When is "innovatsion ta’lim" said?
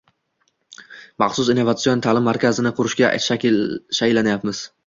1.55-2.27